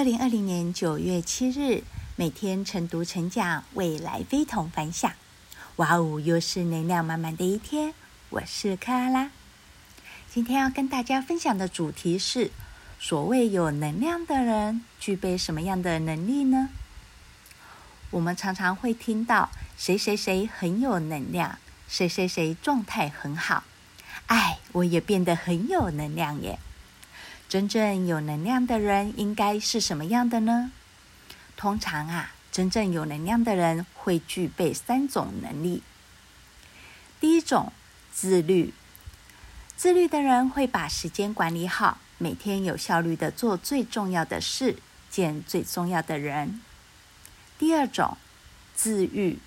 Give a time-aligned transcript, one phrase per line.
[0.00, 1.82] 二零二零年九月七日，
[2.16, 5.12] 每天晨读晨讲，未来非同凡响。
[5.76, 7.92] 哇哦，又是能量满满的一天。
[8.30, 9.30] 我是克拉拉，
[10.32, 12.50] 今天要跟大家分享的主题是：
[12.98, 16.70] 所谓有能量的人，具备什么样的能力呢？
[18.10, 23.64] 我们常常会听到谁谁谁很有能量，谁谁谁状态很好。
[24.28, 26.58] 哎，我也变得很有能量耶。
[27.50, 30.70] 真正有能量的人应该是什么样的呢？
[31.56, 35.82] 通常啊，真正有能量的人会具备三种能力。
[37.18, 37.72] 第一种，
[38.12, 38.72] 自律。
[39.76, 44.76] 自律的人会把时间管理好，每天有效率的做最重要的事，
[45.10, 46.60] 见最重要的人。
[47.58, 48.16] 第二种，
[48.76, 49.40] 自愈。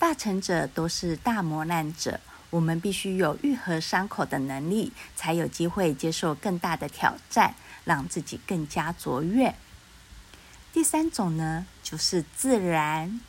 [0.00, 2.18] 大成者都是大磨难者。
[2.54, 9.56] 我们必须有愈合伤口的能力，才有机会接受更大的挑战，让自己更加卓越。
[10.72, 13.20] 第三种呢，就是自然。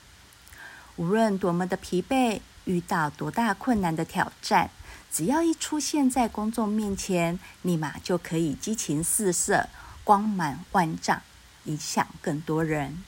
[0.98, 4.70] 无论多么的疲惫，遇到多大困难的挑战，
[5.12, 9.68] 只要一出现在公众面前，立马就可以激情四射、
[10.04, 11.24] 光芒万丈，
[11.64, 13.04] 影响更多人。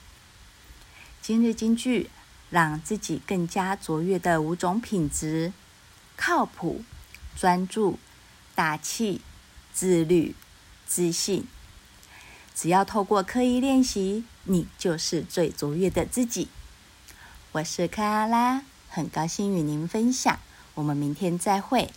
[1.22, 2.10] 今日金句，
[2.50, 5.52] 让自己更加卓越的五种品质。
[6.18, 6.82] 靠谱、
[7.36, 7.96] 专注、
[8.56, 9.20] 大气、
[9.72, 10.34] 自律、
[10.84, 11.46] 自信。
[12.54, 16.48] 只要透过刻意练习，你就是最卓越的自己。
[17.52, 20.40] 我是克阿拉，很高兴与您分享。
[20.74, 21.90] 我们明天再会。